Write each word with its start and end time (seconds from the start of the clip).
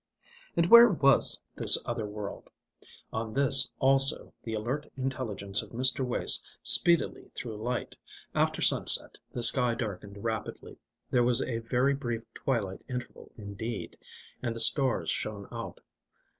And 0.57 0.65
where 0.65 0.89
was 0.89 1.43
this 1.55 1.77
other 1.85 2.07
world? 2.07 2.49
On 3.13 3.35
this, 3.35 3.69
also, 3.77 4.33
the 4.41 4.55
alert 4.55 4.87
intelligence 4.97 5.61
of 5.61 5.69
Mr. 5.69 6.03
Wace 6.03 6.43
speedily 6.63 7.29
threw 7.35 7.55
light. 7.55 7.95
After 8.33 8.63
sunset, 8.63 9.19
the 9.31 9.43
sky 9.43 9.75
darkened 9.75 10.23
rapidly 10.23 10.79
there 11.11 11.21
was 11.23 11.43
a 11.43 11.59
very 11.59 11.93
brief 11.93 12.23
twilight 12.33 12.83
interval 12.89 13.31
indeed 13.37 13.95
and 14.41 14.55
the 14.55 14.59
stars 14.59 15.11
shone 15.11 15.47
out. 15.51 15.81